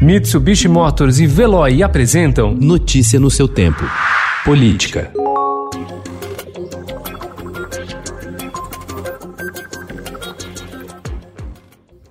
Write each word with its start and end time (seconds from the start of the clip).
Mitsubishi 0.00 0.68
Motors 0.68 1.18
e 1.20 1.26
Veloy 1.26 1.82
apresentam 1.82 2.54
Notícia 2.54 3.18
no 3.18 3.30
seu 3.30 3.48
tempo. 3.48 3.82
Política. 4.44 5.10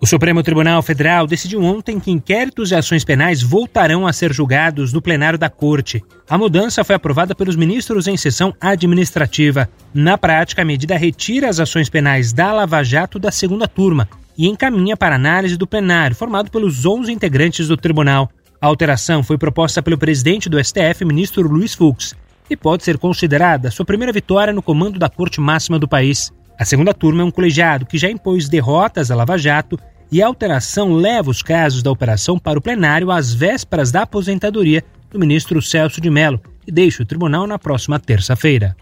O 0.01 0.07
Supremo 0.07 0.41
Tribunal 0.41 0.81
Federal 0.81 1.27
decidiu 1.27 1.61
ontem 1.61 1.99
que 1.99 2.09
inquéritos 2.09 2.71
e 2.71 2.75
ações 2.75 3.03
penais 3.03 3.43
voltarão 3.43 4.07
a 4.07 4.13
ser 4.13 4.33
julgados 4.33 4.91
no 4.91 5.01
plenário 5.01 5.37
da 5.37 5.49
Corte. 5.49 6.03
A 6.27 6.39
mudança 6.39 6.83
foi 6.83 6.95
aprovada 6.95 7.35
pelos 7.35 7.55
ministros 7.55 8.07
em 8.07 8.17
sessão 8.17 8.51
administrativa. 8.59 9.69
Na 9.93 10.17
prática, 10.17 10.63
a 10.63 10.65
medida 10.65 10.97
retira 10.97 11.49
as 11.49 11.59
ações 11.59 11.87
penais 11.87 12.33
da 12.33 12.51
Lava 12.51 12.83
Jato 12.83 13.19
da 13.19 13.31
segunda 13.31 13.67
turma 13.67 14.09
e 14.37 14.47
encaminha 14.47 14.97
para 14.97 15.15
análise 15.15 15.57
do 15.57 15.67
plenário, 15.67 16.15
formado 16.15 16.51
pelos 16.51 16.85
11 16.85 17.11
integrantes 17.11 17.67
do 17.67 17.77
tribunal. 17.77 18.29
A 18.59 18.67
alteração 18.67 19.23
foi 19.23 19.37
proposta 19.37 19.81
pelo 19.81 19.97
presidente 19.97 20.49
do 20.49 20.63
STF, 20.63 21.05
ministro 21.05 21.47
Luiz 21.47 21.73
Fux, 21.73 22.15
e 22.49 22.55
pode 22.55 22.83
ser 22.83 22.97
considerada 22.97 23.71
sua 23.71 23.85
primeira 23.85 24.13
vitória 24.13 24.53
no 24.53 24.61
comando 24.61 24.99
da 24.99 25.09
Corte 25.09 25.39
Máxima 25.39 25.79
do 25.79 25.87
país. 25.87 26.31
A 26.57 26.65
segunda 26.65 26.93
turma 26.93 27.21
é 27.21 27.25
um 27.25 27.31
colegiado 27.31 27.85
que 27.85 27.97
já 27.97 28.09
impôs 28.09 28.47
derrotas 28.47 29.11
à 29.11 29.15
Lava 29.15 29.37
Jato 29.37 29.77
e 30.11 30.21
a 30.21 30.27
alteração 30.27 30.93
leva 30.93 31.29
os 31.29 31.41
casos 31.41 31.81
da 31.81 31.91
operação 31.91 32.37
para 32.37 32.59
o 32.59 32.61
plenário 32.61 33.11
às 33.11 33.33
vésperas 33.33 33.91
da 33.91 34.03
aposentadoria 34.03 34.83
do 35.11 35.19
ministro 35.19 35.61
Celso 35.61 35.99
de 35.99 36.09
Mello 36.09 36.39
e 36.65 36.71
deixa 36.71 37.03
o 37.03 37.05
tribunal 37.05 37.45
na 37.47 37.59
próxima 37.59 37.99
terça-feira. 37.99 38.75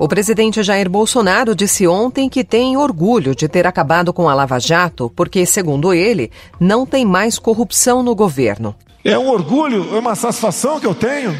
O 0.00 0.06
presidente 0.06 0.62
Jair 0.62 0.88
Bolsonaro 0.88 1.56
disse 1.56 1.86
ontem 1.86 2.28
que 2.28 2.44
tem 2.44 2.76
orgulho 2.76 3.34
de 3.34 3.48
ter 3.48 3.66
acabado 3.66 4.12
com 4.12 4.28
a 4.28 4.34
Lava 4.34 4.60
Jato, 4.60 5.10
porque, 5.16 5.44
segundo 5.44 5.92
ele, 5.92 6.30
não 6.60 6.86
tem 6.86 7.04
mais 7.04 7.36
corrupção 7.36 8.00
no 8.00 8.14
governo. 8.14 8.76
É 9.04 9.18
um 9.18 9.28
orgulho, 9.28 9.96
é 9.96 9.98
uma 9.98 10.14
satisfação 10.14 10.78
que 10.78 10.86
eu 10.86 10.94
tenho 10.94 11.36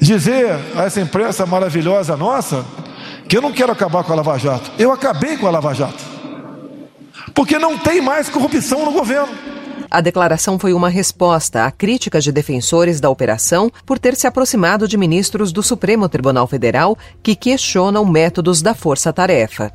dizer 0.00 0.56
a 0.76 0.84
essa 0.84 1.00
imprensa 1.00 1.44
maravilhosa 1.46 2.16
nossa 2.16 2.64
que 3.28 3.36
eu 3.36 3.42
não 3.42 3.52
quero 3.52 3.72
acabar 3.72 4.04
com 4.04 4.12
a 4.12 4.16
Lava 4.16 4.38
Jato. 4.38 4.70
Eu 4.78 4.92
acabei 4.92 5.36
com 5.36 5.48
a 5.48 5.50
Lava 5.50 5.74
Jato 5.74 6.14
porque 7.34 7.58
não 7.58 7.76
tem 7.76 8.00
mais 8.00 8.28
corrupção 8.28 8.84
no 8.84 8.92
governo. 8.92 9.34
A 9.90 10.00
declaração 10.00 10.58
foi 10.58 10.72
uma 10.72 10.88
resposta 10.88 11.64
à 11.64 11.70
críticas 11.70 12.24
de 12.24 12.32
defensores 12.32 13.00
da 13.00 13.10
operação 13.10 13.70
por 13.86 13.98
ter 13.98 14.14
se 14.16 14.26
aproximado 14.26 14.88
de 14.88 14.96
ministros 14.96 15.52
do 15.52 15.62
Supremo 15.62 16.08
Tribunal 16.08 16.46
Federal 16.46 16.96
que 17.22 17.36
questionam 17.36 18.04
métodos 18.04 18.62
da 18.62 18.74
força-tarefa. 18.74 19.72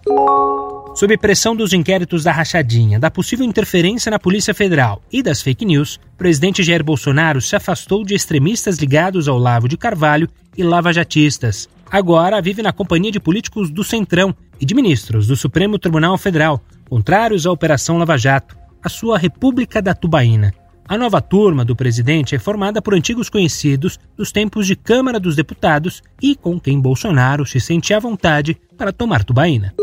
Sob 0.95 1.17
pressão 1.17 1.55
dos 1.55 1.71
inquéritos 1.71 2.23
da 2.23 2.31
rachadinha, 2.31 2.99
da 2.99 3.09
possível 3.09 3.45
interferência 3.45 4.09
na 4.09 4.19
Polícia 4.19 4.53
Federal 4.53 5.01
e 5.11 5.23
das 5.23 5.41
fake 5.41 5.63
news, 5.63 5.99
o 6.13 6.17
presidente 6.17 6.63
Jair 6.63 6.83
Bolsonaro 6.83 7.39
se 7.39 7.55
afastou 7.55 8.03
de 8.03 8.15
extremistas 8.15 8.77
ligados 8.77 9.27
ao 9.27 9.37
Lavo 9.37 9.69
de 9.69 9.77
Carvalho 9.77 10.27
e 10.57 10.63
lava-jatistas. 10.63 11.69
Agora 11.89 12.41
vive 12.41 12.61
na 12.61 12.73
companhia 12.73 13.11
de 13.11 13.19
políticos 13.19 13.69
do 13.69 13.83
Centrão 13.83 14.35
e 14.59 14.65
de 14.65 14.75
ministros 14.75 15.25
do 15.25 15.37
Supremo 15.37 15.79
Tribunal 15.79 16.17
Federal, 16.17 16.61
contrários 16.89 17.45
à 17.45 17.51
Operação 17.51 17.97
Lava 17.97 18.17
Jato, 18.17 18.57
a 18.83 18.89
sua 18.89 19.17
República 19.17 19.81
da 19.81 19.93
Tubaína. 19.93 20.53
A 20.87 20.97
nova 20.97 21.21
turma 21.21 21.63
do 21.63 21.75
presidente 21.75 22.35
é 22.35 22.39
formada 22.39 22.81
por 22.81 22.95
antigos 22.95 23.29
conhecidos 23.29 23.99
dos 24.17 24.31
tempos 24.31 24.65
de 24.65 24.75
Câmara 24.75 25.19
dos 25.19 25.35
Deputados 25.35 26.01
e 26.19 26.35
com 26.35 26.59
quem 26.59 26.81
Bolsonaro 26.81 27.45
se 27.45 27.59
sente 27.59 27.93
à 27.93 27.99
vontade 27.99 28.57
para 28.75 28.91
tomar 28.91 29.23
tubaína. 29.23 29.75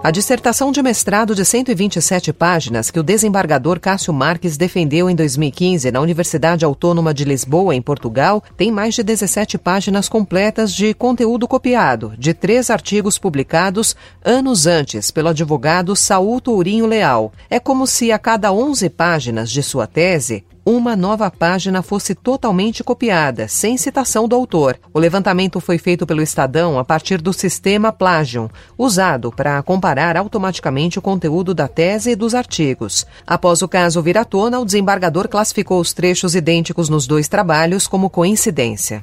A 0.00 0.12
dissertação 0.12 0.70
de 0.70 0.80
mestrado 0.80 1.34
de 1.34 1.44
127 1.44 2.32
páginas 2.32 2.88
que 2.88 3.00
o 3.00 3.02
desembargador 3.02 3.80
Cássio 3.80 4.14
Marques 4.14 4.56
defendeu 4.56 5.10
em 5.10 5.14
2015 5.14 5.90
na 5.90 6.00
Universidade 6.00 6.64
Autônoma 6.64 7.12
de 7.12 7.24
Lisboa, 7.24 7.74
em 7.74 7.82
Portugal, 7.82 8.42
tem 8.56 8.70
mais 8.70 8.94
de 8.94 9.02
17 9.02 9.58
páginas 9.58 10.08
completas 10.08 10.72
de 10.72 10.94
conteúdo 10.94 11.48
copiado, 11.48 12.14
de 12.16 12.32
três 12.32 12.70
artigos 12.70 13.18
publicados 13.18 13.96
anos 14.24 14.68
antes 14.68 15.10
pelo 15.10 15.28
advogado 15.28 15.96
Saúl 15.96 16.40
Tourinho 16.40 16.86
Leal. 16.86 17.32
É 17.50 17.58
como 17.58 17.84
se 17.84 18.12
a 18.12 18.20
cada 18.20 18.52
11 18.52 18.88
páginas 18.90 19.50
de 19.50 19.64
sua 19.64 19.88
tese, 19.88 20.44
uma 20.68 20.94
nova 20.94 21.30
página 21.30 21.80
fosse 21.80 22.14
totalmente 22.14 22.84
copiada, 22.84 23.48
sem 23.48 23.78
citação 23.78 24.28
do 24.28 24.36
autor. 24.36 24.78
O 24.92 24.98
levantamento 24.98 25.60
foi 25.60 25.78
feito 25.78 26.06
pelo 26.06 26.20
Estadão 26.20 26.78
a 26.78 26.84
partir 26.84 27.22
do 27.22 27.32
sistema 27.32 27.90
Plagium, 27.90 28.50
usado 28.76 29.32
para 29.32 29.62
comparar 29.62 30.14
automaticamente 30.14 30.98
o 30.98 31.02
conteúdo 31.02 31.54
da 31.54 31.66
tese 31.66 32.10
e 32.10 32.16
dos 32.16 32.34
artigos. 32.34 33.06
Após 33.26 33.62
o 33.62 33.68
caso 33.68 34.02
vir 34.02 34.18
à 34.18 34.26
tona, 34.26 34.60
o 34.60 34.64
desembargador 34.66 35.26
classificou 35.26 35.80
os 35.80 35.94
trechos 35.94 36.34
idênticos 36.34 36.90
nos 36.90 37.06
dois 37.06 37.28
trabalhos 37.28 37.86
como 37.86 38.10
coincidência. 38.10 39.02